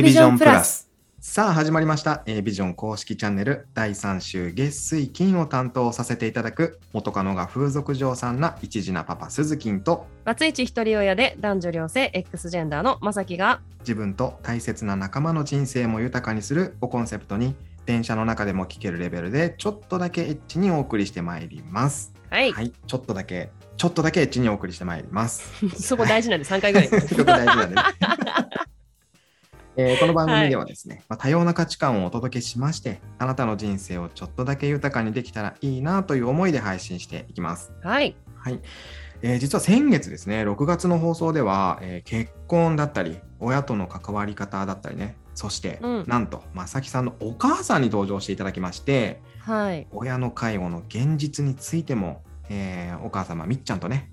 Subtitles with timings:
[0.00, 0.88] A ビジョンプラス。
[1.20, 17.54] さあ始まりました A ビジョン公式チャンネル第3週月水金を担当させていただく元カノが風俗嬢さんな一時なパパ鈴金とバツイチ一人親で男女両性 X ジェンダーのまさきが自分と大切な仲間の人生も豊かにするをコンセプトに
[17.84, 22.14] 電車の中でも聞けるレベルでちょっとだけエッチにお送りしてまいります。
[22.30, 25.52] はい、はい、ちょっとだけちょっとだけエッチにお送りしてまいります。
[25.78, 27.82] そこ大事なんで3回ぐらい そこ大事なんでね
[29.82, 37.72] えーこの番組ではですね、まあ、多様な価値観をお届けしましてあなたの人生をちょっとだけ豊かにできたらいいなという思いで配信していきます。
[37.82, 38.14] はい。
[38.36, 38.60] はい。
[39.22, 46.04] えー実は先月ですね6月の放送では、えー結婚だったり親との関わり方だったりねそして、うん。
[46.06, 49.86] なんと正木さんのお母さんに登場していただきましてはい。
[49.92, 54.10] 親の介護の現実についても、えーお母様みっちゃんとね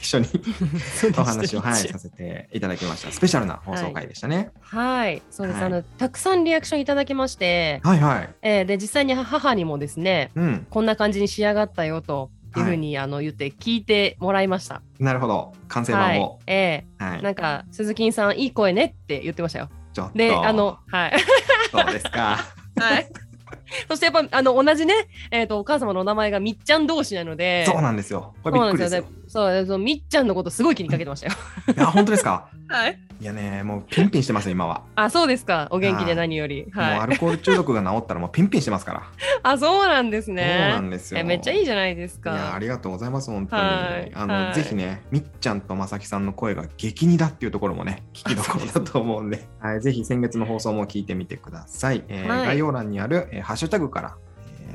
[0.00, 0.26] 一緒に
[1.16, 3.10] お話を、はい、させていただきました。
[3.10, 4.50] スペシャルな放送回でしたね。
[4.60, 10.66] はいそうです、はいあのたくさんリアクションいただきまして、はい、はい、えーで実際に母にもですねうん。
[10.70, 15.52] こんな感じに仕上がったよというふうに、あの言って聞いてもらいましたなるほど。
[15.68, 16.38] 完成はい版を。
[16.46, 17.18] えはい。
[17.20, 20.18] ーなんか鈴木さんいい声ねって言ってましたよちょっと。
[20.18, 21.12] であのはい
[21.70, 22.38] そうですか。
[22.76, 23.08] はい
[23.88, 24.94] そしてやっぱあの同じね、
[25.30, 28.34] えー、とお母様のお名前がみっちゃん同士なのでそうなんですよ。
[28.42, 29.04] これびっくりですよ。
[29.32, 31.32] そうそうそうみっちゃんのことすごい気にかけてましたよ。
[31.74, 32.48] いや、本当ですか？
[32.68, 32.98] はい。
[33.20, 34.82] いやね、もうピンピンしてますよ、今は。
[34.96, 35.68] あそうですか。
[35.70, 36.64] お元気で何より。
[36.74, 39.02] もうはいアルコール中毒が治ったらもうピンピンしてますから。
[39.44, 41.20] あそうなんですそうねなんですよ。
[41.20, 44.12] えめっちゃいいじゃないですいやかありがとうございます本当に、はい。
[44.14, 44.54] あの、はい。
[44.54, 52.46] ぜひねみっちゃんとまさきさんの声が激似だっていうところもね聞きどころだと思うんで、はい、ぜひ先月の放送も聞いてみてください、えーはい。
[52.46, 54.14] 概要欄にある、えーハッシュタグから、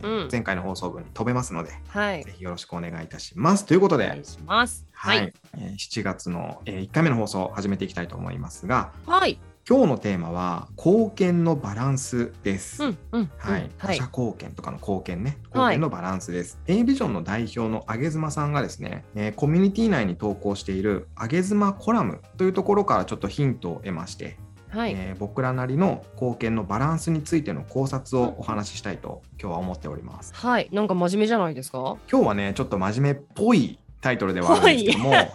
[0.03, 0.29] えーうん。
[0.31, 2.23] 前回の放送分に飛べますのではい。
[2.23, 3.65] ぜひよろしくお願いいたします。
[3.65, 4.85] ということでお願いします。
[4.91, 9.39] はい、えー7月の、え1回目の放送を始めていきたいと思いますがはい。
[9.69, 15.73] 今日のテーマは貢献のバランスです、うんうんはい、うん他者貢献とかの貢献ね、貢はい。
[15.73, 16.59] 献のバランスです。
[16.67, 24.37] A ビジョンの代表の上妻さんがですね、えーコミュニティ内に投稿している上妻コラムというところからちょっとヒントを得まして、
[24.69, 24.91] はい。
[24.91, 30.33] えー僕らなりの貢献のバランスについての考察をお話ししたいと今日は思っております。
[30.35, 30.69] はい。
[30.71, 31.97] なんか真面目じゃないですか？
[32.11, 35.31] 今日はね、ちょっと真面目っぽいタイトルではあるんですけども、はい。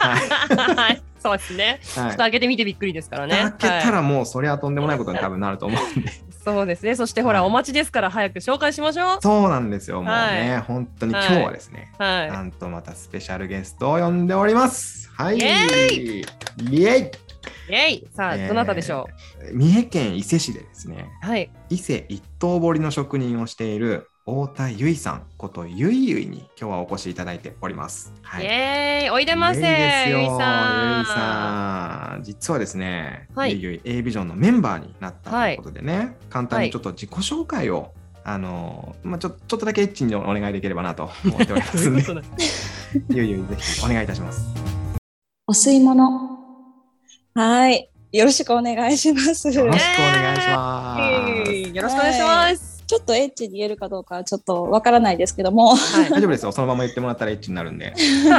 [0.77, 1.03] はい。
[1.19, 1.81] そうですね。
[1.83, 3.37] ちょっとはい開けてみてびっくりですからね。
[3.37, 6.11] 開けたはいらもうそれはとんでもないことに多分なると思うんで、
[6.45, 6.95] そうですね。
[6.97, 7.49] そしてほらはい。
[7.49, 9.19] お待ちですから早く紹介しましょう。
[9.21, 15.11] そうなんですよ、もうね、は本当に今日はですね、はなんとまたスペシャルゲストを呼んでおります。
[15.15, 15.39] はい。
[15.39, 16.87] イエイ。
[16.87, 17.01] エイ。
[17.03, 17.11] い
[17.73, 18.09] イエイ。
[18.15, 18.41] さあえ。
[18.41, 19.09] ーどなたでしょ
[19.53, 21.51] 三重県伊勢市でですね、うはい。
[21.71, 28.13] 伊勢一刀彫りの職人をしている太田由衣さんことゆいゆいに今日はお越しいただいております。
[28.21, 29.11] はイエーイ。
[29.11, 30.97] おいでませゆいですよゆいさん。
[30.97, 32.23] ゆいさん。
[32.23, 33.53] 実はですね、はい。
[33.53, 42.05] ゆいゆい A ビジョンのメンバーになったということでね、簡単にちょっと自己紹介を、あのまあ、ちょちょっとだけエッチにお願いできればなと思っておりますんで。
[43.09, 44.47] ゆいゆい ぜひお願いいたします。
[45.47, 46.32] お吸い物。
[47.35, 47.89] はい。
[48.13, 49.51] よろしくお願いします。
[49.51, 50.97] よろしくちお願いしま
[51.47, 51.53] す。
[51.53, 56.53] よろしくお願いしますょっとエッチに言えるかどうかはちょっとわからないですけども、はい 大丈夫ですよ。
[56.53, 57.93] そのまま言ってもらったらエッチになるんで。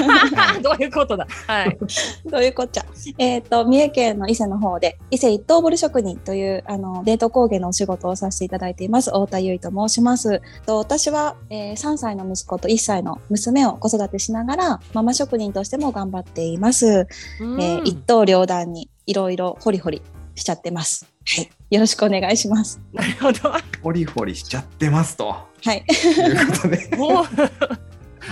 [0.62, 1.28] どういうことだ？
[1.48, 1.78] はい
[2.26, 2.86] どういうこっちゃ？
[3.18, 9.10] えっ、と、三重県の伊勢の方で、伊勢一刀彫り職人という、あの、伝統工芸のお仕事をさせていただいています。
[9.10, 10.42] 太田由衣と申します。
[10.66, 17.08] と私は、えー3歳の息子と1歳の娘を子育てしながら、ママ職人としても頑張っています。
[17.42, 20.02] うんえー一刀両断にいろいろホリホリ
[20.36, 21.06] しちゃってます。
[21.26, 21.50] はい。
[21.70, 22.80] よろしくお願いします。
[22.94, 25.86] なるほどホリホリしちゃってますとはい。
[25.88, 26.90] いうことで。
[26.98, 27.26] もう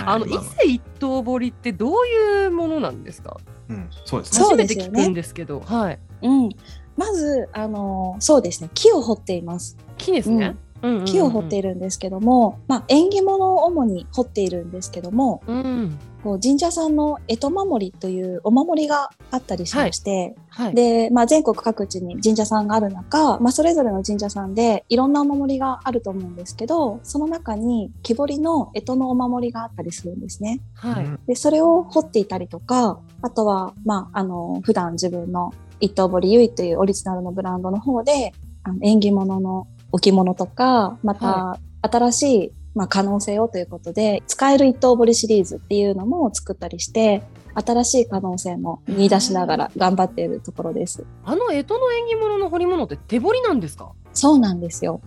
[0.05, 3.37] あの伊勢一刀彫りってどういうものなんですか？
[3.69, 4.39] うん、そうですね。
[4.39, 6.49] そう初めてですよね聞くんですけどはいうん。
[6.97, 8.69] まず、あのーそうですね。
[8.73, 9.77] 木を彫っています。
[9.97, 10.59] 木ですね、うん
[11.05, 15.99] 木を彫っているんですけども、まあ、縁起物を主に彫っているんですけども、うん。
[16.23, 20.75] こう神社さんの干支守りというお守りがあったりしまして、はい。
[20.75, 30.61] で、まあ、全国各地に神社さんがある中、まあ、それぞれの神社さんでいろんなお守りがあると思うんですけど、その中に木彫りの干支のお守りがあったりするんですね。
[30.75, 31.19] はい、うん。
[31.27, 38.31] で、それを彫っていたりとか、あとは、まあ、あの、普段自分の一刀彫りゆいというオリジナルのブランドの方で、
[38.63, 47.23] あの縁起物の置物とか、また、新しい、まあ、可能性をということで、使える一刀彫りシリーズっていうのも作ったりして、
[47.53, 51.03] 新しい可能性も見出しながら頑張っているところです。
[51.25, 53.91] あの干支の縁起物の彫り物って手彫りなんですか？
[54.13, 55.01] そうなんですよ。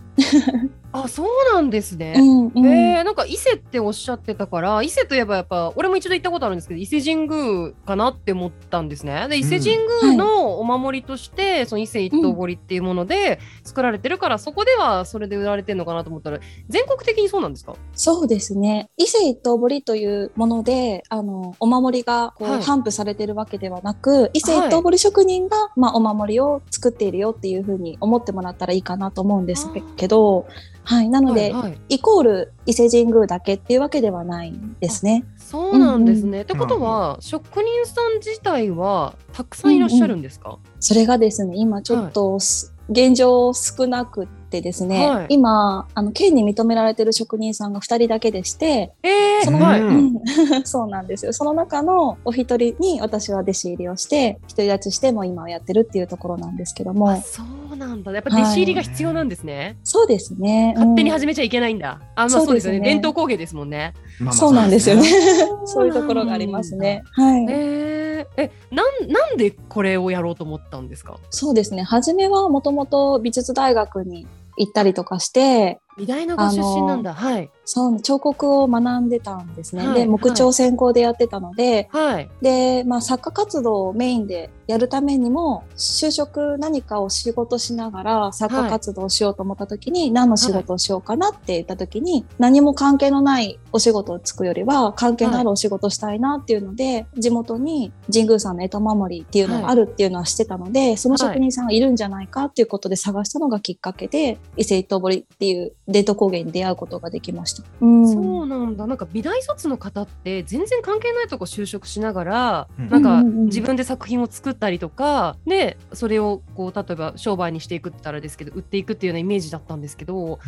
[1.03, 2.13] あそうなんですね。
[2.17, 2.65] うんうん。
[2.65, 9.27] えー、なんか伊勢っておっしゃってたから伊勢といえばやっぱ俺も一度行ったことあるんですけど伊勢神宮かなって思ったんですね。
[9.29, 16.39] で伊勢神宮のお守りとして、その伊勢一刀彫っていうもので作られてるから、そこではそれで売られてるのかなと思ったら
[16.69, 17.75] 全国的にそうなんですか？
[17.93, 18.89] そうですね。
[18.97, 22.61] 伊勢一刀彫りというもので、あの、お守りがこう、はい。
[22.61, 30.45] 頒布されてるわけではなく、伊勢一刀彫り職人が、まあ、お守りを作っているよっていうふうに思ってもらったらいいかなと思うんですけど、
[30.85, 31.09] はい。
[31.09, 35.25] なので、はいはいイコール伊勢神宮だけっていうわけではないんですね。
[35.37, 36.39] そうなんですね。
[36.39, 44.27] うんってことは職人さん自体はたくさんいらっしゃるんですか、それがですね、今ちょっとす、現状少なく
[44.59, 50.21] ってですね、はい今、あの、県に認められてる職人さんが2人だけでして、えー、その、はい、う
[50.65, 51.33] そうなんですよ。
[51.33, 57.43] その中のお一人に私は弟子入りをして、独り立ちしてもう今はやってるっていうところなんですけどあも、そ
[57.73, 58.11] うなんだ。
[58.13, 59.77] やっぱ弟子入りが必要なんですね。
[59.83, 60.73] そうですね。
[60.75, 61.99] 勝手に始め、めちゃいけないんだ。
[62.15, 62.79] あ、まあそそううですすよね。
[62.79, 63.93] でね伝統工芸ですもんね。
[64.19, 65.03] まあまあそうなんですよね。
[65.65, 67.03] そういうところがありますね。
[67.11, 67.45] はい。
[67.49, 71.17] えー、え、なん、なんでこれをやろうと思ったんですか？
[71.31, 71.83] そうですね。
[71.83, 77.13] 初めはもともと美術大学に行ったりとかして、美大のご出身なんだ。
[77.13, 77.49] はい。
[77.63, 79.87] そう彫刻を学んでたんですね。
[79.87, 82.29] はいで木彫専攻でやってたので、はい。
[82.41, 107.63] で、まあ、作家活動をメインでやるためにも就職何かを仕事しながら作家活動をしようと思った時に、何の仕事をしようかなって言った時に、何も関係のないお仕事をつくよりは関係のあるお仕事をしたいなっていうので、地元に神宮さんの江戸守りっていうのがあるっていうのは知ってたので、その職人さんがいるんじゃないかっていうことで探したのがきっかけで伊勢一刀彫りっていう伝統工芸に出会うことができました。
[107.81, 108.87] うんそうなんだ。
[108.87, 120.39] なんか美大卒の方って全然関係ないとこ就職しながら、うんなんかうんうんうん自分で作品を作ったりとか、でそれをこう例えば商売にしていくって言ったらあれですけど売っていくっていうようなイメージだったんですけど、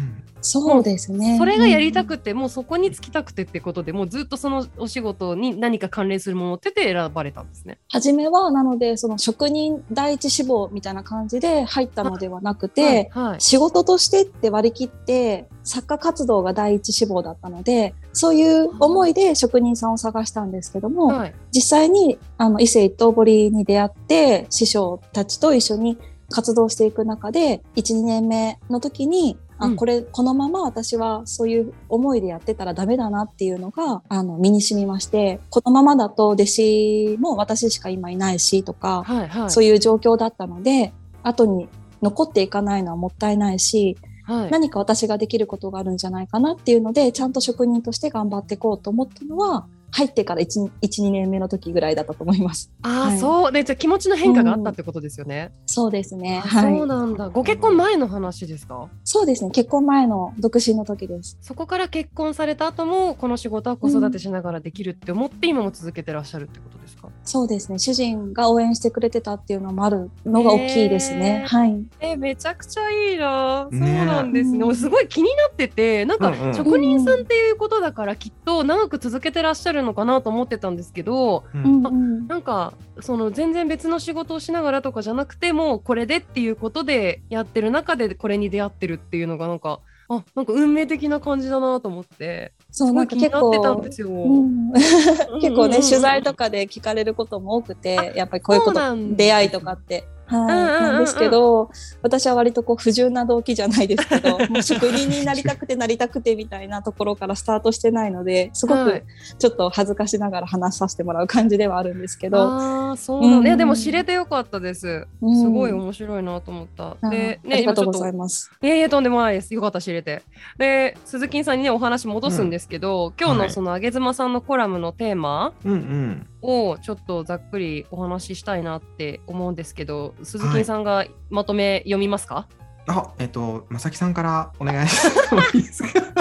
[0.41, 1.37] そうですね。
[1.37, 7.77] それがやりたうんくて、もうそこに就きたくてってことでもうずっとそのお仕事に何か関連するものをってて選ばれたんですね。
[7.89, 15.26] 初めはなのでその職人第一志望みたいな感じで入ったのではなくて、はいはい仕事としてって割り切って
[15.63, 21.33] 作家活動が第一志望だったのでそういう思いで職人さんを探したんですけども、はい。
[21.51, 25.97] 実際にあの伊勢一刀彫りに出会って師匠たちと一緒に
[26.29, 29.75] 活動していく中で12年目の時にあうん。
[29.75, 39.51] これこのまま私はそういう思いでやってたらダメだなっていうのがあの身に染みましてこのままだと弟子も私しか今いないしとか、はいはい。
[39.51, 40.93] そういう状況だったので
[41.23, 41.69] 後に
[42.01, 43.97] 残っていかないのはもったいないし
[44.27, 52.71] はい何か私ができることがあるんじゃないかなっていうのでちゃんと職人として頑張っていこうと思ったのは入ってから12年目の時ぐらいだったと思います。
[52.83, 55.53] ああ、はいそうでじゃあ気持ちの変化があったってことですよね。
[55.77, 56.41] そうですね。
[56.43, 56.75] あはい。
[56.75, 57.29] そうなんだ。
[57.29, 58.89] ご結婚前の話ですか？
[59.03, 59.51] そうですね。
[59.51, 61.37] 結婚前の独身の時です。
[61.39, 67.09] そこから結婚された後もこの仕事は子育てしながらできるって思って今も続けてらっしゃるってことですか？
[67.23, 67.77] そうですね。
[67.77, 71.43] 主人が応援してくれてたっていうのもあるのが大きいですね。
[71.43, 71.85] へーはい。
[71.99, 73.67] えめちゃくちゃいいな。
[73.71, 74.57] そうねなんですね。
[74.57, 82.27] うん俺すごい気になってて、なんかうんうん職人さんっていうことだからきっと長く続けてらっしゃるのかなと思ってたんですけど、ううんんうん。
[82.27, 89.79] なんかその全然別の仕事をしながらとかじゃなくてもこれでっていうことでやってる中でこれに出会ってるっていうのがなんか
[90.09, 92.53] あなんか運命的な感じだなと思って。
[92.71, 94.09] そう、ないんか結構で、すよ。
[94.09, 94.71] うん、
[95.41, 98.79] 結構ね、取材とかで聞かれることも多くて、やっぱりこういうこと、
[99.15, 100.05] 出会いとかって。
[100.27, 101.71] はい、んうんうんうんなんですけど、
[102.01, 109.05] 私は割とこう不純な動機じゃないですけど、 もう職人になりたくてなりたくてみたいなところからスタートしてないので、すごはいく
[109.37, 115.07] ちょっと恥ずかしながら話させてもらう感じではあるんですけど、ああそうなんだ、うんでも知れてよかったです。
[115.21, 116.97] うんすごい面白いなと思った。
[117.01, 118.51] あで、ありがとうございます。
[118.61, 119.53] いやいやとんでもないです。
[119.53, 120.23] よかった知れて。
[120.57, 126.27] で、鈴木さんにねお話戻すんですけど、今日はいのそのあげずまさんのコラムのテーマうんうん。
[126.41, 132.47] をちょっとざっくりお話ししたいなって思うんですけど、鈴木さんがまとめ読みますか？
[132.87, 136.17] あ、えっと、まさきさんからお願いしてもいいですか なんで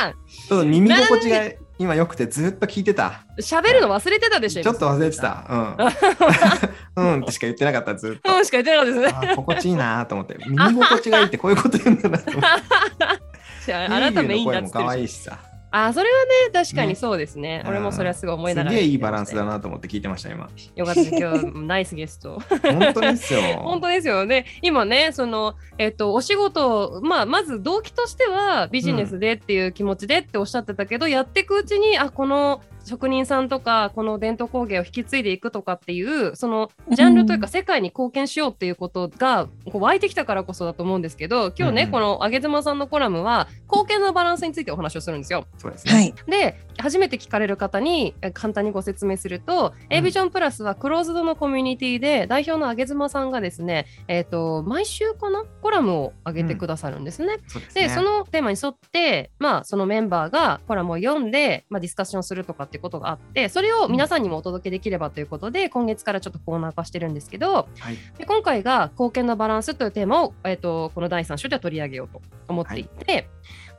[0.00, 0.12] なん？
[0.48, 3.24] ちょっと耳心地が今良くてずっと聞いてた。
[3.40, 4.62] 喋るの忘れてたでしょ。
[4.62, 5.16] ちょっと忘れて。
[5.18, 5.44] た。
[6.96, 7.02] うん。
[7.14, 8.36] うんってしか言ってなかった、ずっと。
[8.36, 9.32] うんしか言ってなかったですね。
[9.32, 10.36] あ心地いいなと思って。
[10.46, 12.48] 耳心地がいいってこういうこと言うんだなと思って。
[13.66, 15.10] じゃああなたメインだっ可愛し。
[15.10, 15.38] いしさ。
[15.72, 17.62] あ、それはね確かにねそうですね。
[17.64, 18.76] うん俺もそれはすごい思いすながら。
[18.76, 19.44] げえいいバランスだ。
[19.44, 20.48] なと思って聞いてました、今。
[20.76, 21.16] よかったです。
[21.16, 22.40] 今日ナイスゲスト。
[22.62, 23.40] 本当ですよ。
[23.64, 24.46] 本当ですよね。
[24.60, 45.46] 今ね、その、えっと、お仕事、まあ、まず動機としてはビジネスでっていう気持ちでっておっしゃってたけど、やっていくうちに、あ、この職人さんとかこの伝統工芸を引き継いでいくとかっていうそのジャンルというか世界に貢献しようっていうことがこう湧いてきたからこそだと思うんですけど今日ね、この上妻さんのコラムは貢献のバランスについてお話をするんですよ。
[45.58, 45.92] そうですね。
[45.92, 46.14] はい。
[46.26, 57.38] で初めて聞かれる方にえ簡単にご説明すると、うん A ビジョンプラスはクローズドのコミュニティで代表の上妻さんがですね、えー、と毎週かなコラムを上げてくださるんですね。
[57.46, 57.88] そうですね。
[57.88, 67.96] でそのテーマに沿って、まあ、そのメンバーがコラムを読んで、まあ、ディスカッションするとかっていうことがあってそれを皆さんにもお届けできればということで、今月からちょっとコーナー化してるんですけどはい。
[68.18, 73.28] で今回が貢献のバランスというテーマを、えー、とこの第3章では取り上げようと思っていて、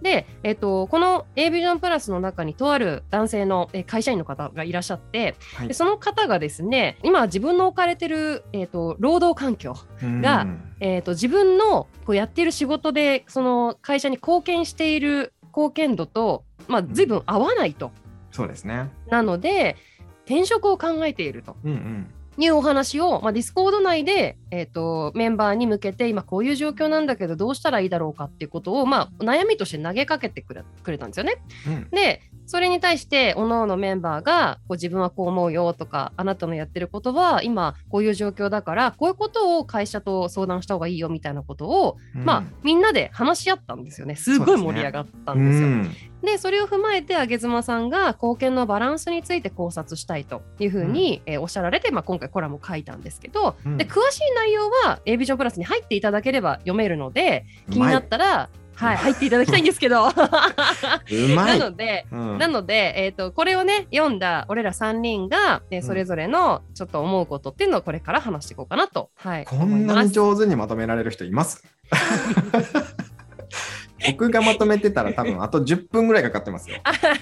[0.04, 17.92] で、えー、とこの A ビジョンプラスの中にとある男性のえー会社員の方がいらっしゃってはいでその方がですね今自分の置かれてる、えー、と労働環境がうんえー、と自分のこうやっている仕事でその会社に貢献している貢献度と、まあ、随分合わないと。
[18.32, 18.90] そうですね。
[19.08, 19.78] なので
[20.26, 22.08] 転職を考えているとうんうん。
[22.38, 31.42] いうお話を、まあ、 Discord 内で、えー、とメンバーに向けて今こういう状況なんだけどどうしたらいいだろうかっていうことを、まあ、悩みとして投げかけてくれくれたんですよね。
[31.68, 42.26] うんでそれに対して各々メンバーがこう自分はこう思うよとかあなたのやってることは今こういう状況だからこういうことを会社と相談した方がいいよみたいなことを、うん。
[42.26, 44.16] まあみんなで話し合ったんですよね。
[44.16, 45.68] すごい盛り上がったんですよ。
[45.68, 45.96] うん。
[46.24, 53.78] でそれを踏まえて上妻さんが貢献のバランスについて考察したいというふうに、えーおっしゃられて、まあ、今回コラムを書いたんですけど、うん。
[53.78, 60.12] で詳しい内容は A ビジョンプラスに入っていただければ読めるので気になったら、はい、入っていただきたいんですけど。
[60.12, 61.60] ない。
[61.60, 62.38] ので、うん。
[62.38, 65.88] なので、えー、とこれをね読んだ俺ら3人が、えーうん。
[65.88, 71.64] それぞれのちょっと思うことっていうのをこれから話していこうかなと、はい、こんなに上手にまとめられる人います？
[74.12, 76.78] 僕がまとめてたら多分あと10分ぐらいかかってますよ。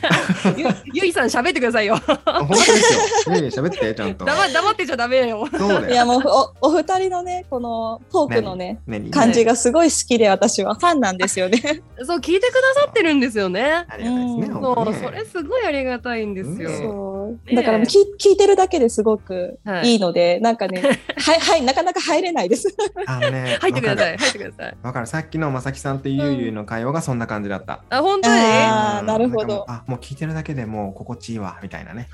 [0.57, 3.33] ゆゆいさん喋ってくださいよ本当ですよ。
[3.33, 4.25] いやいや喋ってちゃんと。
[4.25, 5.89] 黙黙ってちゃダメよそうだよ。
[5.89, 6.21] いやもう
[6.61, 11.59] おお二人のねこのトークのねね感じがすごい好きで私はファンなんですよね。
[12.03, 14.55] そう聞いてくださってるんですよねありがたいですね。
[14.55, 17.11] うんそうそれすごいありがたいんですよ、うんそう
[17.45, 20.81] ねだから聞聞いてるだけですごくはいいいので、なんかね
[21.17, 22.75] はいはいなかなか入れないです。
[23.05, 24.77] あのね入ってくださわい入ってください。
[24.81, 25.07] わかる。
[25.07, 27.83] さっきのまさきさんとゆうゆいの会話がそんな感じだった。
[27.89, 28.39] あ本当に？
[28.39, 32.07] うんあーなるほどあもう聞いてるだけでもう心地いいわみたいなね。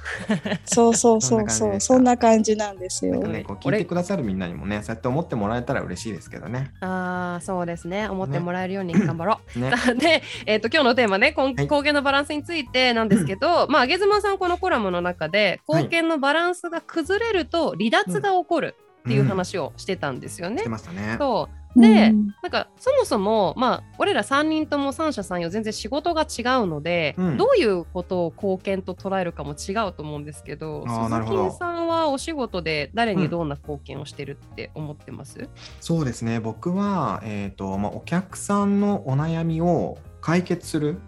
[0.65, 3.27] そうそうそうそう そんな感じなんですよなんか。
[3.27, 6.71] ねこう聞いてくださるみんなにもねそうやって思ってもらえたら嬉しいですけどね。
[6.81, 9.69] ああそうですね思ってもらえるように頑張ろう、ね。
[9.99, 20.57] で、えー、と今日のテーマね貢献のバランスについてなんですけど、まあ上妻さんこのコラムの中で貢献のバランスが崩れると離脱が起こるっていう話をしてたんですよね。
[20.57, 21.15] してましたね。
[21.19, 35.49] そうで、うんなんかそもそもまあ俺ら3人とも三者三様全然仕事が違うので、うんどういうことを貢献と捉えるかも違うと思うんですけど鈴木さんはお仕事で誰にどんな貢献をしてるって思ってます、
[35.81, 36.39] そうですね。
[36.39, 40.99] 僕はえっ、とまあお客さんのお悩みを解決する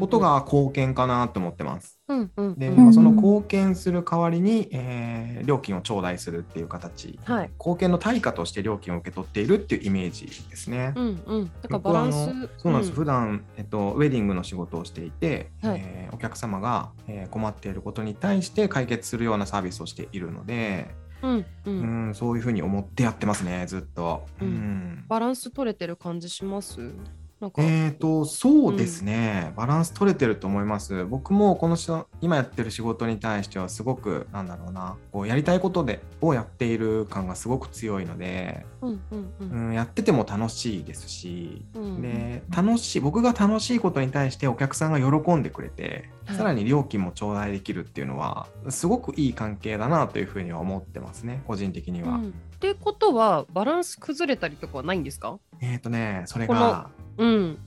[0.00, 2.00] こと、が貢献かなと思ってます。
[2.08, 2.58] うんうんうん。
[2.58, 7.50] で、うんまあ、その貢献する代わりに、えー料金を頂戴するっていう形、はい。
[7.60, 10.92] 貢献の対価として料金を受け取っているっていうイメージですね。
[10.96, 12.16] うんうん、だからバランス。
[12.58, 15.80] そうなんです、う普段、えっと、ウェディングの仕事をしていて、はい。
[15.84, 20.88] えーお客様が、えー困っていることに対して解決するようなサービスをしているので、
[21.22, 24.26] うんううんん、そういうふうに思ってやってますねずっと。
[24.40, 24.48] うん。
[24.48, 25.04] うん。
[25.08, 26.80] バランス取れてる感じします？
[26.80, 27.10] なんか、
[27.42, 31.04] えー、とそうですね、バランス取れてると思います。
[31.04, 31.90] 僕もこのし
[32.22, 42.00] 今やってる仕事に対してはすごくなんだろうなこうやりたいことでをやっている感がすごく強いので、うんうんううんん、やってても楽しいですし、うん。
[42.00, 46.36] で楽しい僕が楽しいことに対してお客さんが喜んでくれて、はい。
[46.38, 52.14] さらに料金も頂戴できるっていうのはすごくいい関係だなというふうには思ってますね個人的には。
[52.14, 55.38] うんってことはバランス崩れたりとかはないんですか？
[55.60, 57.58] えっ、とねそれこのがうん。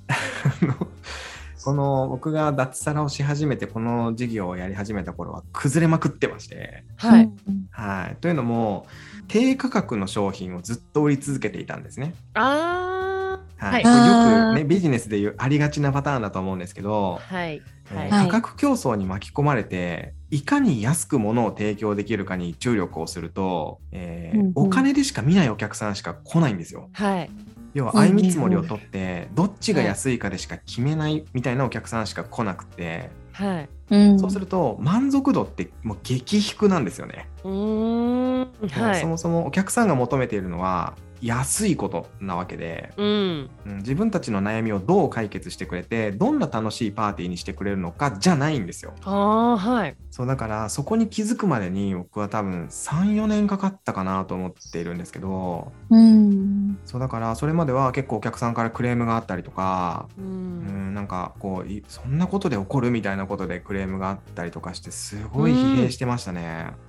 [1.63, 8.87] この僕が脱サラをし始めてこの事業をやり始めた頃は崩れまくってまして、はい、うんはい、というのも
[9.27, 12.15] 低価格の商品をずっと売り続けていたんですね。
[12.33, 13.63] あー。
[13.63, 13.83] は、はい。
[13.83, 17.61] よあーくねビジネスでいうありがちなパターンだと思うんですけど、はい。
[17.93, 24.51] はい、えー価格競争に巻き込まれていかに安く物を提供できるかに注力をすると、えーうんうん。
[24.55, 26.89] お金でしか見ないお客さんしか来ないんですよ。
[26.93, 27.29] はい。
[27.73, 33.69] 要は相見積もりを取ってどっちが安いかでしか決めないみたいなお客さんしか来なくて、はい。
[33.91, 34.19] うん。
[34.19, 37.27] そうすると満足度ってもう激低なんですよね。
[37.43, 38.69] うーん。
[38.69, 39.01] はい。
[39.01, 43.49] そもそもお客さんが求めているのは安いことなわけで、うん。
[43.65, 48.93] うん自分たちの悩みをどう解決してくれてどんな楽しいパーティーにしてくれるのかじゃないんですよ。
[49.03, 49.95] ああ、はい。
[50.11, 56.77] そうだからそこに気づくまでに僕は多分34年かかったかなと思っているんですけどうん。
[56.85, 60.21] そうだからそれまでは結構お客さんからクレームがあったりとかう。
[60.21, 66.71] うんんなんかこういそんなことで怒るみたいなことでクレームがあったりとかしてすごい疲弊してましたね。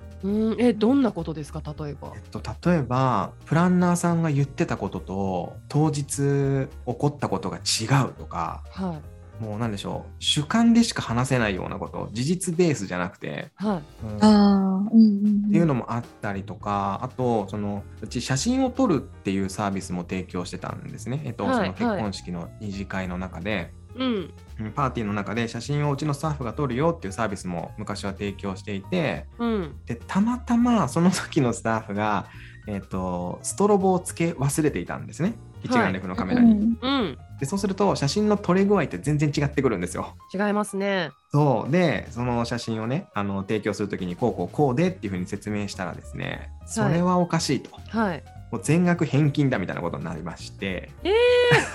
[0.59, 2.21] え、どんなことですか、例えばえっ。
[2.29, 8.99] と、例えばプランナーさんが言ってたことと当日起こったことが違うとかは
[9.41, 13.65] もうなんでしょう主観でしか話せないようなこと事実ベースじゃなくて、い。
[13.65, 13.83] はい。
[14.15, 15.45] うんああ、うんうん。
[15.47, 24.33] っていうのもあったりとかあとそのうち写真を撮るっていうサービスも提供してたんですね、えっと、はいその結婚式の二次会の中で、うん。
[24.59, 29.75] うんパーティーの中で写真をうちのスタッフが撮るよっていうサービスも昔は提供していてうん。
[29.87, 32.27] でたまたまその時のスタッフが、
[32.67, 35.33] えっとストロボをつけ忘れていたんですね
[35.63, 37.17] 一眼レフのカメラに、うんうん。
[37.39, 41.11] でそうすると写真の撮れ具合って全然違ってくるんですよ違いますね。
[41.31, 48.23] そうでその写真をねあの提供する時にこうこうこうでっていうふうに説明したらですねそれはおかしいと、はい。
[48.51, 50.91] もう全額返金だみたいなことになりまして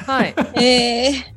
[0.07, 0.35] はい。
[0.55, 1.37] ええ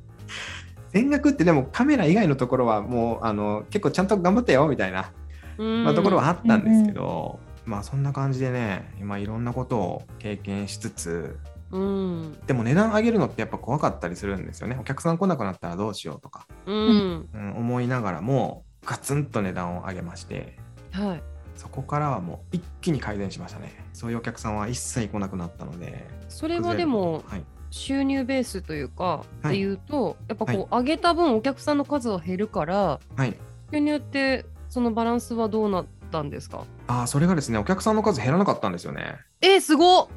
[0.89, 5.11] 全額ってでもカメラ以外のところはもうあの結構ちゃんと頑張ったよみたいな、
[5.57, 11.39] うんまあ、ところはあったんですけど、まあそんな感じでね今いろんなことを経験しつつ
[11.71, 12.37] うん。
[12.47, 17.29] でも値段上げるのってやっぱ怖かったりするんですよねお客さん来なくなったらどうしようとか、うん。
[17.33, 20.57] うん、思いながらもガツンと値段を上げまして
[20.91, 21.23] はい。
[21.55, 29.47] そこからはもう一気に改善しましたねそういうお客さんは一切来なくなったのでそれはでもはい、収入ベースというか、はい。
[29.47, 30.83] っていうとやっぱこう、はい。
[30.83, 33.35] 上げた分お客さんの数は減るからはい、
[33.71, 36.63] 収入ってそのバランスはどうなったんですか？
[36.87, 39.17] ああそれがですねお客さんの数減らなかったんですよね。
[39.41, 40.07] えー、すごっ！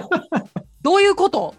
[0.82, 1.54] どういうこと？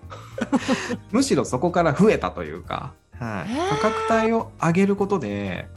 [1.12, 3.79] むしろそこから増えたというか、はい。
[3.81, 5.67] 価格帯を上げることで、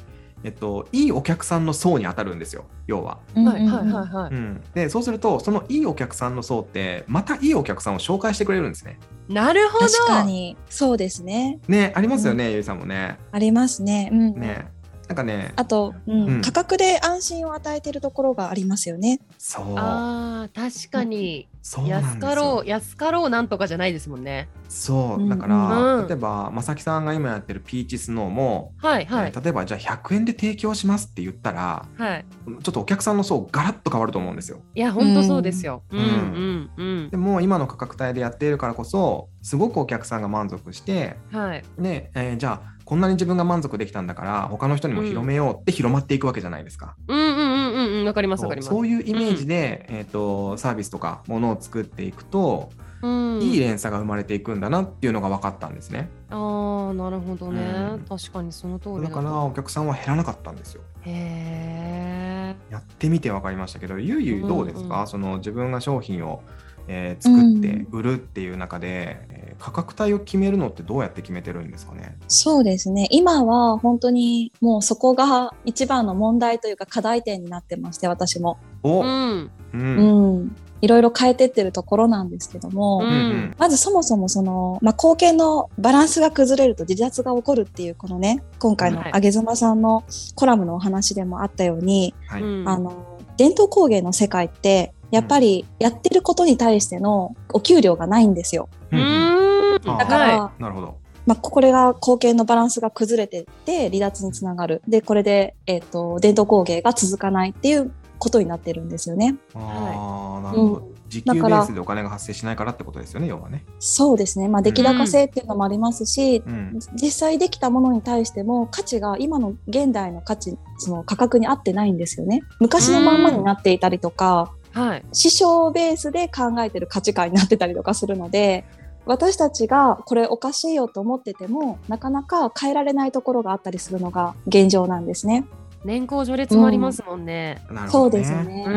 [0.45, 8.99] えっと、いいお客さんの層に当たるんですよ要は、うんはいはいはいはい、うん、でそうするとそのいいお客さんの層ってまたいいお客さんを紹介してくれるんですね。
[9.29, 9.87] なるほど。
[9.87, 10.57] 確かに。
[10.69, 11.61] そうですね。
[11.69, 13.19] ねありますよね、ゆいさんもね。
[13.31, 14.11] ありますね。
[14.13, 14.67] うん、ね
[15.13, 16.41] なんかねあと、うんうん。
[16.41, 19.21] 価格で安心を与えてるところがありますよね。
[19.37, 19.75] そう。
[19.77, 21.49] あー確かに。
[21.65, 24.49] そうなんです安かろよう安かろうなんとかじゃないですもんね。
[24.69, 25.29] そううん。
[25.29, 25.57] だから、
[25.97, 26.09] うん。
[26.09, 32.25] 例えばまさきさんが今やってるピーチスノーも、はいはい、えー例えばじゃあ100円で提供しますって言ったらはい。
[32.63, 34.63] ちょっとお客さんの層ガラッと変わると思うんですよ。
[34.75, 35.83] いや本当そうですよ。
[35.91, 36.01] うん。
[36.01, 37.11] んうんうん。
[37.11, 41.65] でも今の価格帯でやっているからこそすごくお客さんが満足してはい。
[41.79, 46.95] で、えーじゃあこんなに自分が満足できたんだから他の人にも広めようって広まっていくわけじゃないですか。
[47.09, 48.69] うんうんうんうんうんわかりますわかります。
[48.69, 52.69] そういうイメージで、えー、とサービスとかものを作っていくと、
[53.01, 53.41] うん。
[53.41, 56.11] いい連鎖が生まれていくんだなっていうのが分かったんですね。
[56.29, 58.01] あーなるほどね、うん。
[58.01, 60.83] 確かにその通りだからお客さんは減らなかったんですよ。
[61.01, 65.07] へえやってみて分かりましたけどゆいゆいどうですか、うんうん。
[65.07, 66.43] その自分が商品を、
[66.89, 72.17] えー作って売るっていう中で、えー価格帯を決めるのってどうやって決めてるんですかね？
[72.27, 73.07] そうですね。
[73.13, 78.59] 今は本当にもうそこが一番の問題というか課題点になってまして、私も。
[78.83, 79.51] お、ううん。
[79.73, 80.57] んうん。
[80.81, 83.09] いろいろ変えてってるところなんですけども、うん。
[83.09, 89.11] うんまずそもそもその、まあ、貢献のバランスが崩れると自殺が起こるっていうこのね、今回のはい。
[89.13, 90.03] あげずまさんの
[90.35, 92.43] コラムのお話でもあったように、はい。
[92.43, 92.69] うん。
[92.69, 98.69] あの、伝統工芸の世界って、やっぱりやってることに対してのお給料がないんですよ。
[98.91, 100.97] ううんだからはなるほど。
[101.27, 104.83] まあ、これが貢献のバランスが崩れてって離脱につながる。
[104.89, 109.37] で、これで、えっ、と、伝統工芸が続かないっていうことになってるんですよね。
[109.55, 110.75] ああ、なるほど。
[110.87, 113.67] うん時給ベースでお金が発生しないからってことですよね、要はね。
[113.79, 114.49] そうですね。
[114.49, 116.79] まあ、出来高制っていうのもありますし、うん。
[116.95, 122.41] 実際できたものに対しても価値が今の現代の価値、その価格に合ってないんですよね。
[122.61, 128.65] 昔のまんまになっていたりとか、はい師匠ベースで考えてる価値観になってたりとかするので、
[129.05, 135.45] 私たちがこれおかしいよと思ってても、なかなか変えられないところがあったりするのが現状なんですね。
[135.85, 138.19] 年功序列もありますもんねなるほど、ね。
[138.19, 138.45] そうですよ。
[138.45, 138.65] ね。
[138.67, 138.71] う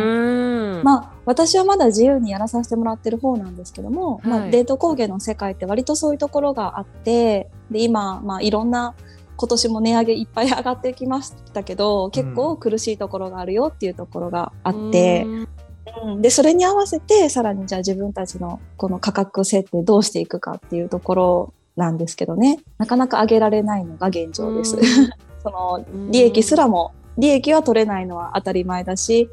[0.81, 8.95] んまあ、私はまだ自由にやらさせてもらってる方なんですけども、まあ、はいデート工芸の世界って割とそういうところがあって、で、今、まあ、いろんな、
[9.37, 15.47] 今年も値上げいっぱい上がってきましたけど、結構苦しいところがあるよっていうところがあって、うん
[16.03, 16.21] うん。
[16.21, 24.77] で、それに合わせて、さらにじゃあ自分たちのこの価格設定どうしていくかっていうところなんですけどね、なかなか上げられないのが現状です。
[25.43, 29.29] その利益すらも、利益は取れないのは当たり前だし、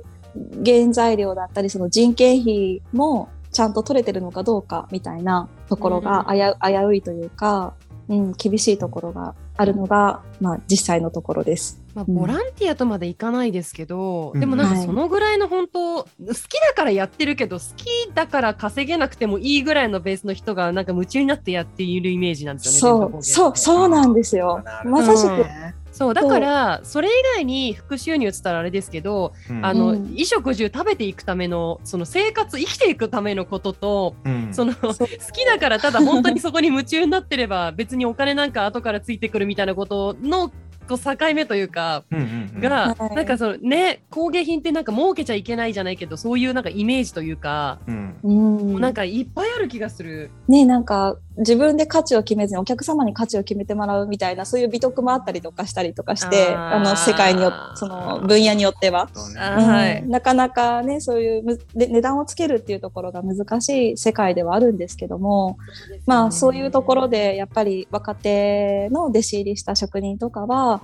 [0.64, 7.74] 原材料だったり、その人件費もちゃんと取れてるのかどうかみたいなところが危う,、いというか、
[8.08, 11.81] うん、厳しいところがあるのが、まあ、実際のところです。
[11.94, 12.14] まあ、うん。
[12.14, 14.40] ボランティアとまでいかないですけど、うん。
[14.40, 14.86] でもなんかはい。
[14.86, 16.06] そのぐらいの本当、好
[16.48, 23.10] きだからやってるけど好きだから稼げなくてもいいぐらいのベースの人がなんか夢中になってやっているイメージなんですよね。
[23.10, 24.62] そう、そう、そうなんですよ。
[24.84, 25.44] まさしく、
[25.92, 29.64] そうだからそれ以外に副収入っつったらあれですけど、うん。
[29.64, 30.04] あのうん。
[30.04, 34.48] 衣食住食べていくためのその生活生きていくためのことと、うん。
[34.52, 40.50] その好きだからただ本当にそこに夢中になってれば別にお金なんか後からついてくるみたいなことの
[40.88, 42.04] こう境目というか。
[42.10, 48.32] うんうんうんが、はいなんかそのね工芸品ってなんか儲けちゃいけないじゃないけどそういうなんかイメージというか、うんう
[48.78, 50.30] ん、なんかいっぱいある気がする。
[50.48, 60.02] ねなんか自分で価値を決めずにお客様に価値を決めてもらうみたいなそういう美徳もあったりとかしたりとかしてあの世界によその分野によっては、はい。
[60.02, 60.10] うん。
[60.10, 65.58] なかなかねそういうむで値段をつけるっていうところが難しい世界ではあるんですけども、
[66.06, 70.82] まあそういうところでやっぱり若手の弟子入りした職人とかは、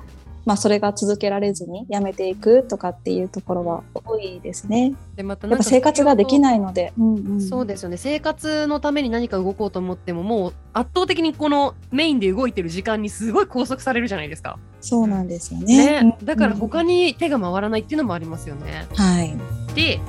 [0.49, 4.95] まあ、それが続けられずに辞めていくとかっていうところは多いですね。
[5.15, 6.95] でまたやっぱ生活ができいないので。
[6.99, 14.59] うんうんそうですよね生活のために何か動こうと思ってももう圧倒的にこのメインで動いてる時間にすごい拘束されるじゃないですか。
[14.81, 16.03] そうなんですよね。
[16.03, 18.87] ね、だから他に、に手が回らないっていうのもありますよね。
[18.95, 19.37] はい。
[19.75, 20.01] で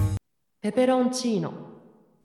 [0.62, 1.52] ペペロンチーノ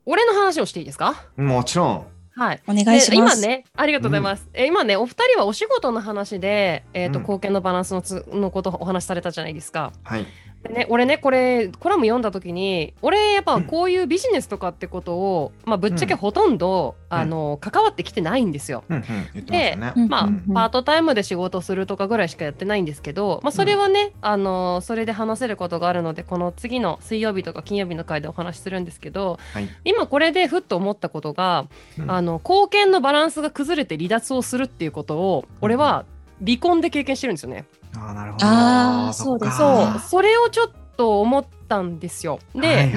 [0.05, 1.25] 俺の話をしていいですか？
[1.35, 2.05] もちろん
[2.37, 2.61] はい。
[2.67, 3.11] お願いします。
[3.11, 4.47] で今ね、ありがとうございます。
[4.53, 9.93] え今ね、お二人はお仕事の話で、えっ、と、うん貢献のバランスのつのことをお話しされたじゃないですか。
[10.03, 10.29] はいで
[10.69, 17.17] ね、俺ね、これ、コラム読んだ時に、俺、やっぱこういうビジネスとかってことを、まあ、ぶっちゃけほとんど、うん。
[17.17, 18.83] あの、関わってきてないんですよ。
[18.89, 20.53] うんうん言ってまあ、うんうん。
[20.53, 29.69] パートタイムで仕事するとかぐらいしかやってないんですけど、まあ、それはね、あのそれで話せることがあるのでこの次の水曜日とか金曜日の回でお話しするんですけどはい。
[29.83, 31.67] 今これでふっと思ったことが、
[31.99, 32.11] うん。
[32.11, 36.05] あの貢献のバランスが崩れて離脱をするっていうことを俺は
[36.45, 37.65] 離婚で経験してるんですよね。
[37.97, 38.45] あーなるほど。
[38.45, 39.51] あーそっか。
[39.51, 42.39] そうそれをちょっと思ったんですよ。
[42.53, 42.93] で、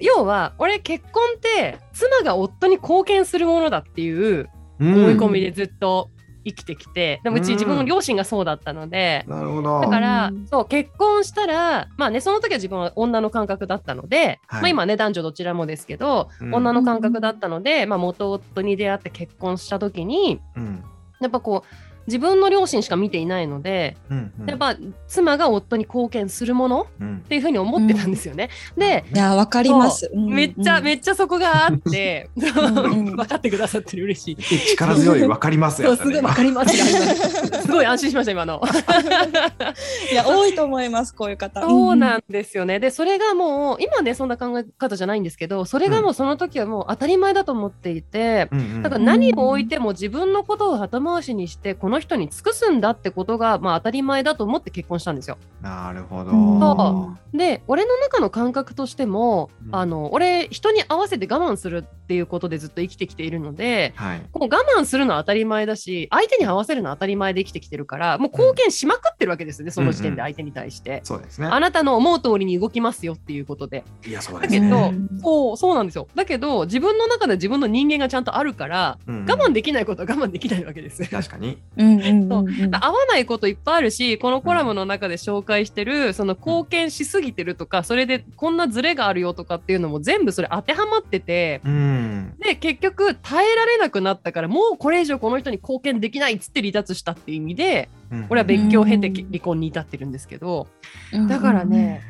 [0.00, 4.48] 要は俺結婚って妻が夫に貢献するものだっていう
[4.80, 4.94] うん。
[4.94, 6.10] 思い込みでずっと
[6.44, 7.52] 生きてきて、でもうちうん。
[7.54, 9.80] 自分の両親がそうだったので、なるほど。
[9.80, 10.46] だから、うん。
[10.46, 14.62] そう結婚したらまあねその時は自分は女の感覚だったので、はい。
[14.62, 16.54] まあ、今ね男女どちらもですけど、うん。
[16.54, 20.84] 女の感覚だったので、まあ、元夫に出会って結婚した時にうん。
[21.20, 28.48] やっぱこう自分の両親しか見ていないので、うんうんやっぱ妻が夫に貢献するものうんっていうふうに思ってたんですよね。
[28.76, 30.10] でいや、わかります。
[30.12, 34.36] うんうんめっちゃめっちゃそこがあって、 んうん分かってくださってる嬉しい。
[34.36, 36.76] 力強いわかりますそうよすごいわかります
[37.62, 38.62] すごい安心しました今の。
[40.10, 41.62] いや、多いと思います、こういう方。
[41.62, 42.80] そうなんですよね。
[42.80, 55.38] で、それがもう、今ね、そんな考え方じゃないんですけど、それがもうその時はもう当たり前だと思っていて、うんうんだから何を置いても自分のことを後回しにして、この人に尽くすんだってことが、まあ当たり前だと思って結婚したんですよ。
[55.60, 57.16] なるほど。
[57.36, 59.76] で、俺の中の感覚としても、うん。
[59.76, 64.22] あの、俺、人に合わせて我慢するっていうことでずっと生きてきているので、はい。
[64.32, 71.00] こう我慢するのは当たり前だし、相手に合わせるのは当たり前で生きてきてるから、もう貢献しまくってるわけですよね、その時点で相手に対して。
[71.04, 71.48] そうですね。
[71.48, 73.84] あなたの思う通りに動きますよっていうことで。
[74.06, 76.08] いやそうだけど、ですねそう、そうなんですよ。
[76.14, 81.04] だけど、自分の中で自分の人間がちゃんとあるから、うん我慢できないことは我慢できないわけです。
[81.04, 81.58] 確かに。
[81.76, 92.34] うんうんうんうん合わないこといっぱいあるし、このコラムの中で紹介してる、その貢献しすぎてるとか、それでこんなズレがあるよとかっていうのも全部それ当てはまってて、うん。
[92.38, 97.97] で、結局耐えられなくなったから、もうこれ以上この人に貢献できないっつって離脱したっていう意味で、うん
[98.28, 100.66] 俺は別居を経てうん離婚に至ってるんですけど、
[101.12, 101.28] うん。
[101.28, 102.02] だからね、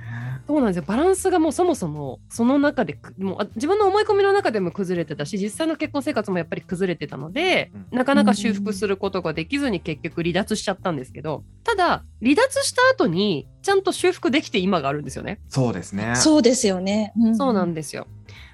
[0.49, 0.85] そうなんですよ。
[0.87, 7.99] バランスがもうそもそもその中でくもうあ自分の思い込みの中でも崩れてたし実際の結婚生活もやっぱり崩れてたので、うん。
[7.99, 15.41] なかなか修復することができずに結局離脱しちゃったんですけどただ離脱した後にちゃんと修復できて今があるんですよね。
[15.49, 16.15] そうですね。
[16.17, 17.13] そうですよね。
[17.37, 18.07] そうなんですよ。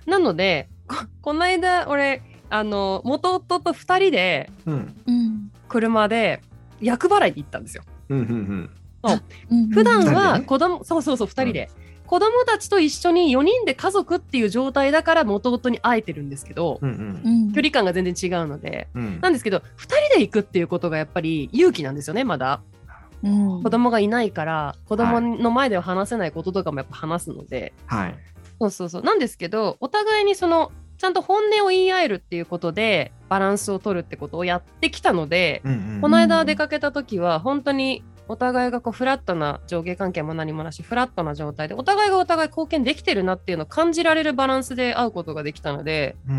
[0.07, 4.95] なのでここの間俺あの元夫と2人でうん。
[5.07, 5.51] うん。
[5.69, 6.43] 車で
[6.85, 7.83] 厄払いに行ったんですよ。
[8.09, 9.69] うんうんうん。
[9.71, 11.71] 普段は子供、そうそうそう2人で、
[12.07, 17.23] 子供たちと一緒に4人で家族っていう状態だから元々に会えてるんですけど、うんうん。
[17.25, 17.53] うん。
[17.53, 18.89] 距離感が全然違うので。
[18.95, 19.21] うん。
[19.21, 22.63] なんですけど2人で行くっていうことがやっぱり勇気なんですよねまだ。
[23.23, 23.63] うん。
[23.63, 28.15] 子供がいないから子供の前では話せないこととかもやっぱ話すので、はい。
[28.61, 29.03] そうそうそう。
[29.03, 46.33] なんですけどお互いにそのちゃんと本音を言い合えるっていうことでバランスを取るってことをやってきたので、うんうんこの間出かけた時は本当にお互いがこうフラットな上下関係も何もなしフラットな状態でお互いがお互い貢献できてるなっていうのを感じられるバランスで会うことができたのでう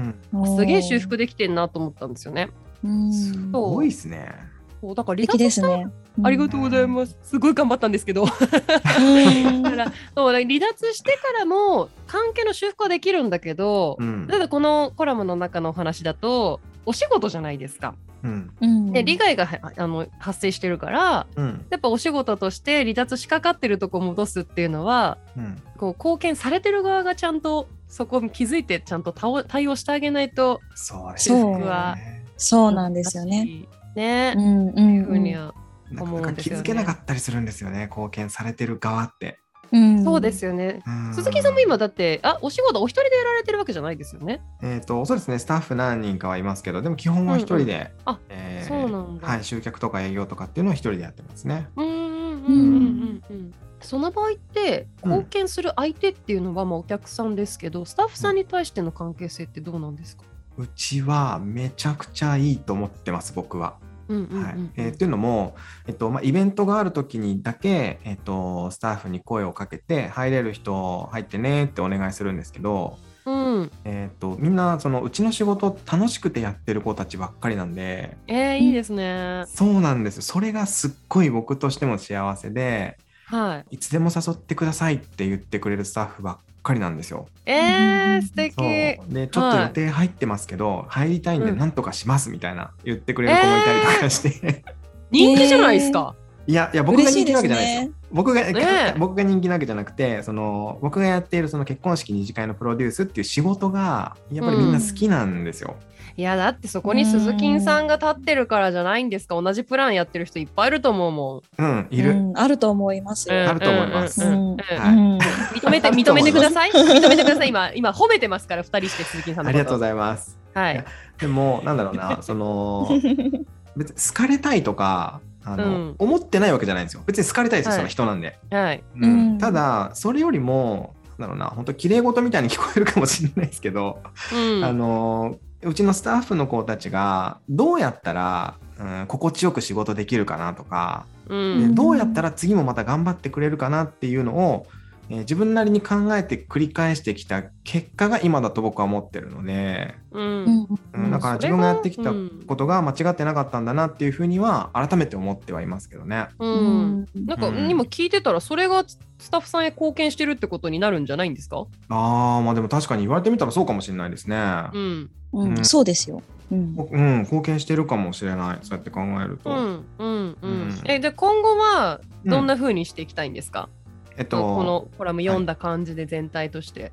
[0.43, 2.49] ん、すげえ修復できてんなと思ったんですよね。
[2.83, 4.55] うんすごいですね。
[4.81, 5.91] そうだから離素敵脱したですね。
[6.23, 7.17] ありがとうございます。
[7.23, 8.23] すごい頑張ったんですけど。
[8.23, 8.29] うん
[9.63, 17.95] だからそうだから離脱してからも関係の修復はできるんだけど、うんただこのコラムの中のお話だとお仕事じゃないですか。
[18.23, 31.63] うんうんで利害がはあの発生してるからうんやっぱお仕事として離脱しかかってるとこ戻すっていうのはうんこう貢献されてる側がちゃんとそこに気づいてちゃんと対応対応してあげないとそうですそうね。
[31.65, 31.97] は
[32.37, 33.65] そうなんですよね。。
[33.95, 35.53] ね、うっんうんていうふうにうんは、
[36.01, 37.85] 思うんですよね気づけなかったりするんですよね。
[37.85, 39.39] 貢献されてる側って。
[39.75, 40.81] うんそうですよね。
[40.85, 44.41] うん鈴木さんも今だってあお仕事お一人でやられてるわけじゃないですよね？
[44.61, 45.39] えっ、とそうですね。
[45.39, 51.67] スタッフ何人かはいますけど、でも基本は一人で、うんうんあえーそうなんだはい、集客とか営業とかっていうのを一人でやってますね。
[51.75, 53.53] うんうんうんうんうんうん。
[53.81, 60.23] その場合って貢献する相手っていうのはまあお客さんですけど、スタッフさんに対しての関係性ってどうなんですか？
[60.57, 63.75] うちはめちゃくちゃいいと思ってます、僕は。
[64.07, 65.55] っていうのも、
[65.87, 79.43] えっとまあ、イベントがある時にだけ、えっと、スタッフに声をかけて入れる人入ってねってお願いするんですけど、うん、えっとみんなそのうちの仕事楽しくてやってる子たちばっかりなんでえー、いいですね。
[79.47, 83.75] そうなんですよそれがすっごい僕としても幸せではい。
[83.75, 87.27] いつでも誘ってくださいって言ってくれるスタッフばっかりなんですよ。
[87.45, 88.55] えー、素敵。
[88.55, 94.63] そうでちょっと予定入ってますけど、入りたいんでうんなんとかしますみたいな言ってくれる子もいたりとかして、
[95.11, 96.15] 人気じゃないですか？
[96.47, 97.91] いやいや僕が人気なわけじゃないですよ。
[98.11, 98.41] 僕が、
[98.97, 105.75] 僕が人気なわけじゃなくてその僕がやっているその結婚式二次会のプロデュースっていう仕事がやっぱりみんな好きなんですよ。
[106.17, 109.41] いやだってそこに鈴木さんが立ってるからじゃないんですか？
[109.41, 111.61] 同じプランやってる人いっぱいいると思うもん。
[111.61, 112.11] うん、いる。
[112.11, 113.49] うんあると思いますよ。
[113.49, 116.71] あると思います認めて認めてください。
[116.71, 117.49] 認めてください。
[117.49, 119.49] 今今褒めてますから二人して鈴木さんのこと。
[119.49, 120.37] ありがとうございます。
[120.53, 120.85] はい。
[121.19, 122.87] でもなんだろうなその
[123.75, 127.03] 別に好かれたいとかあの、うん思ってないわけじゃないんですよ。
[127.05, 128.39] 別に好かれたいですよ、はいその人なんで。
[128.51, 128.83] はい。
[128.97, 133.99] うんうんただそれよりもなんだろうな本当綺麗事みたいに聞こえるかもしれないですけど、
[134.33, 134.63] うん。
[134.63, 141.69] あのうちのスタッフの子たちがどうやったら、うん、心地よく仕事できるかなとか、うん。
[141.69, 144.67] でどうやったら次もまた頑張ってくれるかなっていうのを、
[145.09, 150.19] えー自分なりに考えて繰り返してきた結果が今だと僕は思ってるので、う。
[150.19, 156.27] うんんうん、だから自分がやってきたうんことが間違ってなかったんだなっていうふうには改めて思ってはいますけどね。
[156.39, 156.45] う。
[156.45, 158.83] うんんなんか、うん今聞いてたらそれが
[159.19, 161.65] スタッフさんへ貢献してるってことになるんじゃないんですか？
[161.89, 164.37] ああまあでも確かに言われてみたらそうかもしれないですね。
[164.73, 165.09] うん。
[165.33, 166.21] うんうんそうですよ。
[166.51, 169.49] うんうん、貢献してるかもしれないそうやって考えると。
[169.49, 169.85] うん。
[169.97, 170.07] うん。
[170.07, 170.81] ううんん。
[170.85, 173.67] え、で今後はどんな風にしていきたいんですか？
[174.17, 176.91] えっとこのコラム読んだ感じで全体として。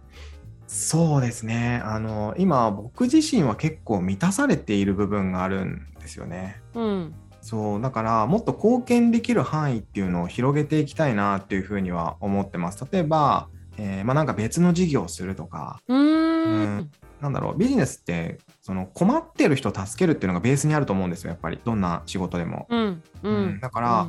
[0.67, 6.61] そうですねあの今僕自身は結構満たされている部分があるんですよね。
[6.75, 7.15] うん。
[7.43, 12.87] そうだからもっと貢献できる範囲っていうのを広げていきたいなっていうふうには思ってます。
[12.91, 16.91] 例えば、えーまあ、なんか別の事業をするとかうーん。
[17.21, 22.67] なんだろうビジネスってその困ってる人を助けるっていうのがベースにあると思うんですよやっぱりどんな仕事でも。
[22.71, 23.03] うん。
[23.23, 23.61] ううんん。
[23.61, 24.09] だから、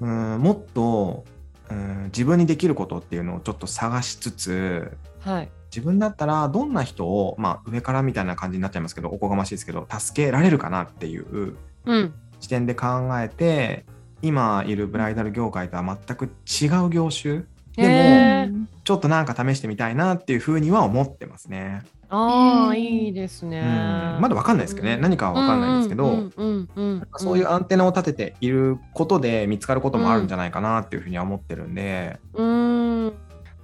[0.00, 1.24] うん、もっと、
[1.72, 5.50] うん、自分にできることっていうのをちょっと探しつつはい。
[5.74, 11.56] 自分だったらどんな人を、まあ、上からみたいな感じになっちゃいますけどおこがましいですけど助けられるかなっていう
[11.86, 12.14] うん。
[12.40, 13.86] 視点で考えて
[14.20, 17.44] 今いるブライダル業界とは全く違う業種
[17.76, 21.82] でもちょっとなんか試してみたいなっていうふうには思ってますね。
[22.14, 22.78] ああ、うん。
[22.78, 23.58] いいですね。
[23.58, 24.20] うん。
[24.20, 26.30] まだわかんないですけどね、何かはわかんないですけど、
[27.16, 33.12] そういうアンテナを立てていることで見つかることもあるんじゃないかなっていうふうには思ってるんで、うーん。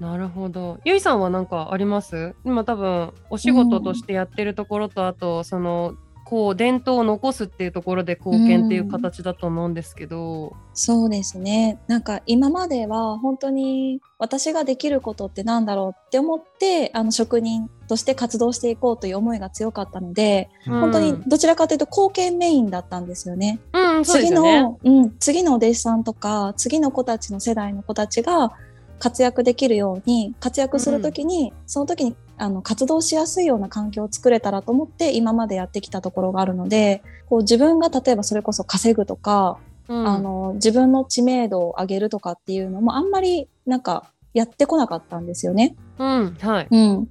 [0.01, 0.79] なるほど。
[0.85, 2.35] ゆいさんは何かあります？
[2.45, 5.95] 今多分お仕事としてやってるところと、あとその
[6.29, 10.55] こう伝統を残すっていうところで貢献っていう形だと思うんですけど。
[10.75, 11.79] そうですね。
[11.87, 23.59] なんか今までは本当に私ができることってなんだろうって思ってあの職人として活動していこうという思いが強かったので、うん本当にどちらかというと貢献メインだったんですよね。
[24.05, 24.31] 次。
[24.31, 28.53] の、うん、次のお弟子さんとか次の子たちの世代の子たちが
[28.99, 39.59] 活躍できるように活躍するときに、その時にあの活動しやすいような環境を作れたらと思って今までやってきたところがあるのでこう自分が例えばそれこそ稼ぐとか、
[39.89, 40.07] うん。
[40.07, 45.75] あの自分の知名度を上げるとかっていうのもあんまりなんかやってこなかったんですよね。
[45.99, 46.69] うん、はい。
[46.71, 47.09] うん、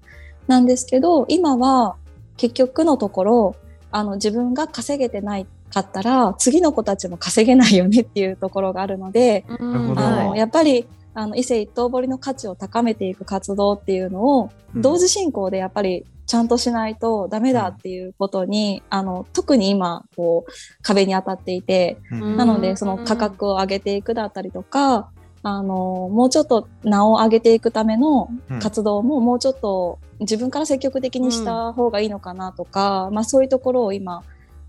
[0.48, 1.96] なんですけど今は
[2.38, 3.56] 結局のところ
[3.92, 9.76] あの自分が稼げてないかったら次の子たちも稼げないよねっていうところがあるので、うん。
[9.76, 20.52] あのはいやっぱりあの異性一等堀の価値を高めていく活動っていうのをうん同時進行でやっぱりちゃんとしないとダメだっていうことに、あの特に今こう
[20.84, 25.10] 壁に当たっていて、うんなのでその価格を上げていくだったりとか、
[25.42, 34.22] あのもうちょっと名を上げていくためのうん活動ももうちょっと自分から積極的にした方がいいのかなとか、まあそういうところを今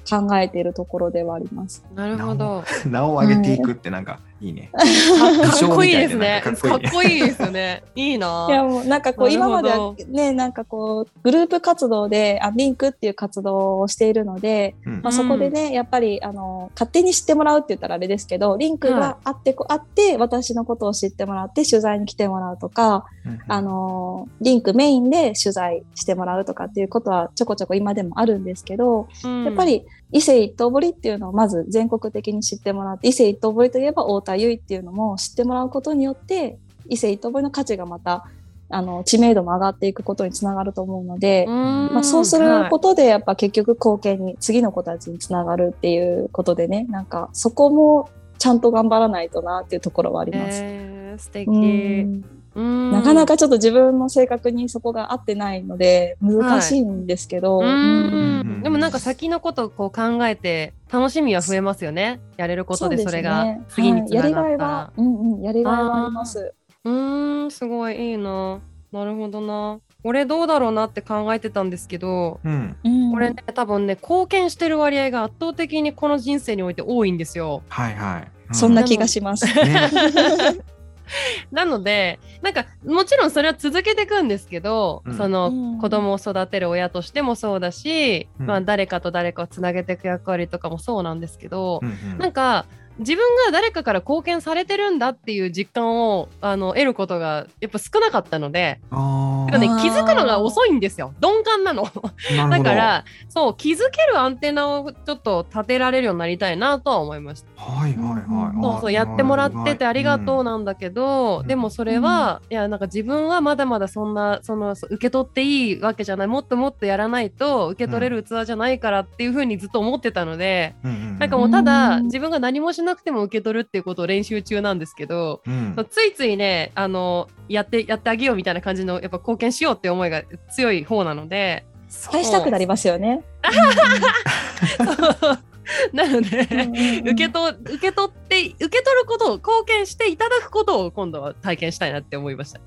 [0.09, 1.85] 考えているところではあります。
[1.95, 2.63] なるほど。
[2.89, 4.71] 名を上げていくってなんかいいね。
[4.75, 6.41] かっこいいですね。
[6.45, 7.83] かかっっこいいですよね。
[7.97, 8.47] いいな。
[8.49, 15.03] いやもうなんかこう今まではねなんかこうグループ活動であリンクっていう活動をしているので、うん。
[15.03, 38.27] まあ、そこでね、やっぱりあの勝手に知ってもらうって言ったらあれですけどリンクがあってこあって私のことを知ってもらって取材に来てもらうとか、うんあのリンクメインで取材してもらうとかっていうことはちょこちょこ今でもあるんですけど、やっぱり異性一等堀っていうのをまず全国的に知ってもらって異性一等堀といえば太田結衣っていうのも知ってもらうことによって異性一等堀の価値がまた
[38.71, 41.55] あの知名度も上がっていくことにつながると思うので、うん、
[41.93, 50.61] まあ、そうすることでやっぱ結局貢献に次の子たちにつながるっていうことでねなんかそこもちゃんと頑張らないとなっていうところはあります。
[50.63, 52.38] えー、素敵。
[52.59, 62.21] なかなかちょっと自分の性格にそこが合ってないので難しいんですけど、ううんんでもなんか先のことをこう考えて楽しみは増えますよね。
[62.37, 66.55] やれることでそれが次につながったはいやりがいはら。、うんうん、やりがいはあります。
[66.85, 68.61] うーんすごいいいな。
[68.91, 69.79] なるほどな。
[70.03, 72.77] 俺どうだろうなって考えてたんですけど、うん。
[72.85, 77.63] うんこれね多分ね貢献してる割合が圧倒的にこの人生において多いんですよ。
[77.69, 78.29] はいはい。
[78.51, 79.47] うそんな気がします。
[79.47, 79.91] ね。
[81.51, 85.15] なのでなんかもちろんそれは続けていくんですけど、うん。
[85.15, 85.79] そのうん。
[85.79, 88.47] 子供を育てる親としてもそうだし、うん。
[88.47, 92.19] まあ、誰かと誰かをつなげていく役割とかもそうなんですけど、うんうん。
[92.19, 92.67] なんか
[92.99, 101.85] 自分が誰かから貢献されてるんだっていう実感をあの得ることがやっぱ少なかったので、あね気づくのが遅いんですよ鈍感なの。
[102.51, 107.63] だからそう気づけるアンテナをちょっと立てられるようになりたいなとは思いました。
[107.63, 108.63] はいはいはい。
[108.63, 111.47] そうそうやってもらっててありがとうなんだけど、うん。
[111.47, 120.91] でもそれは、いやなんか自分はまだまだそんなその受け取っていいわけじゃないもっともっとやらないと受け取れる器じゃないからっていうふうにずっと思ってたので、うん。
[120.91, 131.67] うんうんなんかもうただうん自分が何もしなくても受け取るっていうことを練習中なんですけど、うんついついねあのやってやってあげようみたいな感じのやっぱ貢献しようって思いが強い方なので
[132.11, 133.23] 返したくなりますよね。
[135.93, 137.01] なので。
[137.03, 142.61] 受けと取受け取って受け取ることを貢献していただくことを今度は体験したいなって思いました。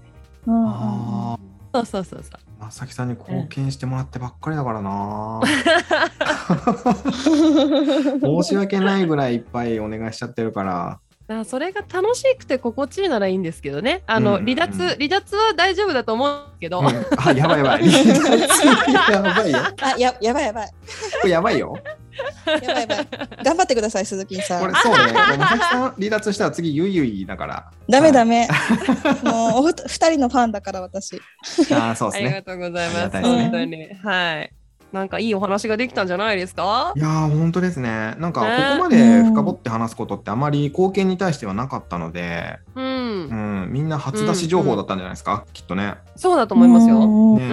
[0.48, 1.38] あ
[1.74, 2.32] そうそうそうそう。
[2.60, 5.42] あ、まさきさんに貢献してもらってばっかりだからな。
[8.22, 11.00] 申し訳ないぐらいいっぱいお願いしちゃってるから。
[11.28, 14.04] だからそれが楽しくて心地いいならいいんですけどね。
[14.06, 16.82] あの、うん離脱離脱は大丈夫だと思うけど。
[16.82, 17.86] うんあ、やばいやばい。
[19.12, 19.60] やばいよ。
[19.82, 20.70] あややばいやばい
[21.22, 21.78] これやばいよ。
[22.46, 23.08] やばいやばい
[23.44, 24.74] 頑張ってください鈴木さんこれ。
[24.76, 24.98] そうね。
[25.14, 27.72] これまさきさん離脱したら次ゆいゆいだから。
[27.90, 28.48] ダメダメ。
[29.24, 31.16] もうおふた二人のファンだから私。
[31.16, 32.30] あーそうですね。
[32.30, 32.98] ありがとうございます。
[32.98, 33.94] ありがたいですね本当に。
[34.04, 34.54] はい。
[34.92, 36.92] なんかいいお話ができたんじゃないですか？
[36.98, 38.14] いやー本当ですね。
[38.18, 42.88] なんかこねこまで深掘って話すことってあまり貢献に対してはなかったので、うんう。
[43.68, 45.96] ん、みんな初出し情報だったんじゃないですか、きっとね。
[46.18, 46.98] そうだと思いますよ。
[47.00, 47.44] うんね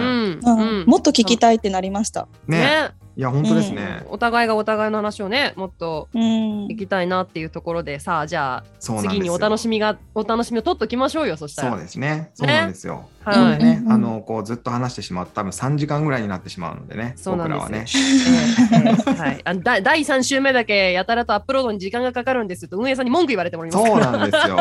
[0.43, 0.59] うん。
[0.81, 2.27] うんもっと聞きたいってなりました。
[2.45, 2.89] ねね。
[3.19, 4.05] いや本当ですね。
[4.07, 11.71] お互いがお互いの話をね、もっとうん行きたいなっていうところで、さあ、じゃあ、次にお楽しみが、お楽しみを取っときましょうよ、そしたら。
[11.71, 12.31] そうですね。
[12.33, 13.09] そうなんですよ。
[13.31, 18.45] はいね、うんあのこうずっと話してしまうと多分3時間ぐらいになってしまうのでね、そうなん僕らですよはね。
[18.73, 24.57] ええええはい、あのだ 第3週目だけやたらとアップロードに時間がかかるんですと運営さんに文句言われておりますそうなんですよ。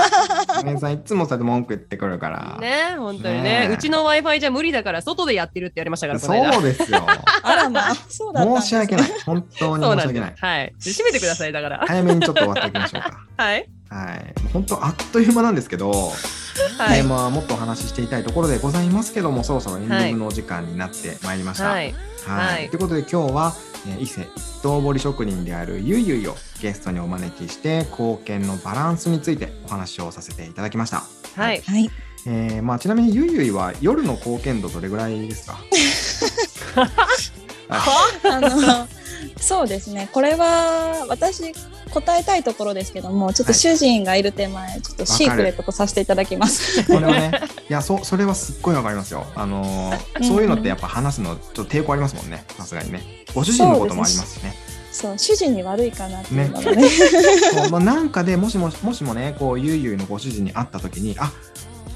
[0.64, 2.58] 皆さんいつもそうやって文句言ってくるから。
[2.60, 7.04] ね本当にねねえうちの w i f i じゃ無理だから外でやってるって言われましたからそうですよ。
[7.42, 9.10] あらまあ申し訳ない。
[9.26, 10.34] 本当に申し訳ない。
[10.38, 13.20] はいで締めてくださいだから早めにちょっと終わっていきましょうか。
[13.36, 14.34] はいはい。
[14.52, 16.12] 本当あっという間なんですけど、
[16.78, 21.68] はいねまあ、もっとお話ししていたいところでございますけども、そろそろエンディングのお時間になってまいりました。
[21.70, 21.94] はい
[22.26, 23.54] はいということで今日は、
[23.88, 31.02] えー伊勢一刀彫り職人であるゆいゆいをゲストにお招きして貢献のバランスについてお話をさせていただきました。
[31.36, 31.90] はいはい。
[32.24, 35.58] えーまあ、ちなみにゆいゆいは夜の貢献度どれぐらいですか？
[37.68, 38.86] あの
[39.40, 40.08] そうですね。
[40.12, 41.52] これは私
[41.92, 46.84] 答えたいところですけども、ちょっと主人がいる手前、ちょっとシークレットとさせていただきます。
[46.86, 49.26] これはね、いや、そ、それはすっごいわかりますよ。
[49.34, 49.92] あの
[50.22, 52.44] そういうのってやっぱ話すのちょっと抵抗ありますもんね。
[52.56, 53.02] さすがにね。
[53.34, 54.54] ご主人のこともありますしね。
[54.92, 61.32] そう主人に悪いかなっていうのがねそうまあ、なんかでもしももしもねこうゆいゆいのご主人に会った時にあ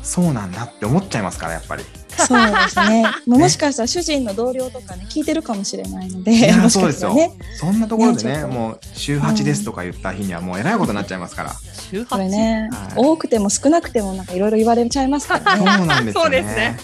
[0.02, 1.84] そうなんだって思っちゃいますからやっぱり。
[2.16, 3.04] そうですね。
[3.26, 7.14] もしかしたら主人の同僚とかね聞いてるかもしれないのいでそうですよ。
[7.58, 11.52] そんなところでねもう週8ですとか言った日にはもうえらいことになっちゃいますから。
[11.90, 12.92] 週これね、はい。
[12.96, 16.28] 多くても少なくてもなんかいろいろ言われちゃいますからそうね、なんですよね。
[16.28, 16.78] そうですね。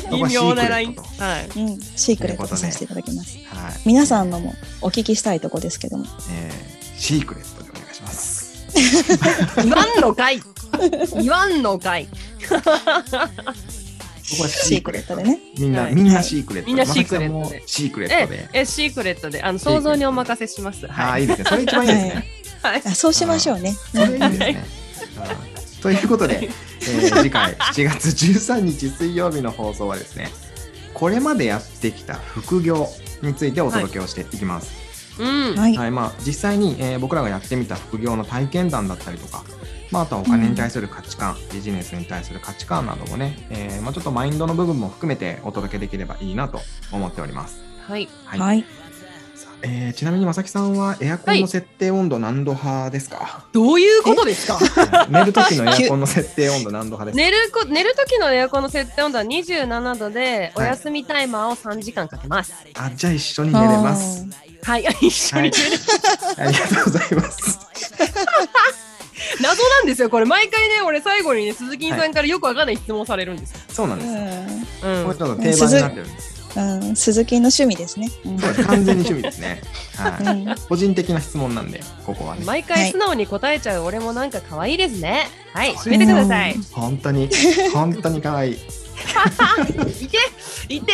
[0.00, 0.94] そこは微妙なライン。
[0.94, 1.60] はい。
[1.60, 3.36] うん、シークレットとさせていただきます。
[3.48, 3.72] はい。
[3.84, 6.04] 皆さんのもお聞きしたいとこですけども。
[6.30, 8.66] えーシークレットでお願いします。
[9.62, 10.42] 言わんのかい。
[11.14, 12.08] 言わんのかい
[14.30, 15.38] ここはシークレットでね。
[15.58, 15.94] みんな、はい。
[15.94, 16.66] みんなシークレット。
[16.66, 17.62] みんなシークレットで。
[17.66, 18.48] シークレットえで。
[18.52, 19.42] えシークレットで。
[19.42, 20.86] あの想像にお任せします。
[20.86, 21.44] ああ、はいいいですね。
[21.48, 22.24] それ一番いいですね。
[22.62, 22.82] はい。
[22.84, 23.72] あそうしましょうね。
[23.72, 24.64] それいいですね。
[25.52, 30.28] うんということで、えー次回7月13日水曜日の放送はですね、
[30.94, 32.88] これまでやってきた副業
[33.22, 34.72] についてお届けをしていきます。
[35.20, 35.56] うん。
[35.56, 39.44] はい、はい、まあ実際に、えー僕らがやってみた副業の体験談だったりとか、
[39.90, 46.60] まあ、あとはお金に対する価値観、ビジネスに対する価値観などもね、えーまあ、ちょっとマインドの部分も含めてお届けできればいいなと
[46.92, 47.58] 思っております。
[47.86, 48.08] はい。
[48.26, 48.40] はい。
[48.40, 48.64] はい、
[49.62, 54.58] えーちなみにまさきさんはエアコンの設定温度何度派ですか、どういうことですか？
[55.08, 57.18] 寝る時のエアコンの設定温度何度派ですか？
[57.24, 62.52] 寝るこ寝る時のエアコンの設定温度は27度で、お休みタイマーを3時間かけます。
[62.76, 64.26] あじゃあ一緒に寝れます。
[64.62, 65.54] はい、一緒に寝る、
[66.36, 67.58] ありがとうございます。
[69.40, 70.26] 謎なんですよ、これ。
[70.26, 73.60] 毎回ね、俺最後にね、鈴木さんからよくわかんない質問されるんですよ。
[73.68, 74.92] そうなんですよ。
[74.92, 75.04] うん。
[75.04, 76.38] これちょっと定番になってるんですよ。
[76.56, 79.60] うん、うん、鈴木の趣味ですね、うんそうです完全に趣味ですね。
[79.96, 80.42] はい。
[80.42, 82.44] うん個人的な質問なんで、ここはね。
[82.44, 85.28] 毎回素直に答えちゃう俺もなんか可愛いですね。
[85.52, 86.56] はい、締めてください。
[86.72, 87.28] 本当に、
[87.72, 88.58] 本当に可愛い。
[89.98, 90.18] いて
[90.68, 90.92] いて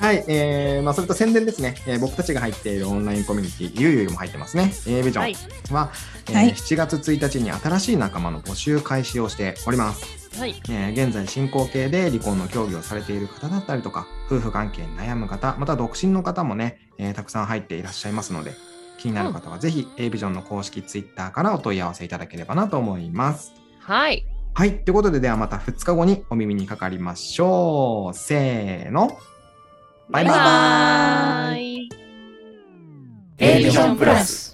[0.00, 5.36] はい、えーまあ、それと宣伝ですね、えー僕たちが入っているオンラインコミュニティ、ゆうゆうも入ってますね、A ビジョはい
[6.30, 10.38] ンは、えーはい7月1日に新しい仲間の募集開始をしております。
[10.38, 10.54] はい。
[10.68, 18.52] えー現在進行形で離婚の協議をされている方だったりとか、夫婦関係に悩む方、また独身の方もね、えーたくさん入っていらっしゃいますので、
[18.98, 23.52] 気になる方はぜひ A ビジョンの公式 Twitter からお問い合わせいただければなと思います。
[23.80, 24.26] はい。
[24.52, 24.78] はい。
[24.84, 28.16] ということで、ではまた2日後にお耳にかかりましょう。
[28.16, 29.18] せーの。
[30.10, 31.88] バイバイバイバーイ
[33.38, 34.49] A ビジョンプラス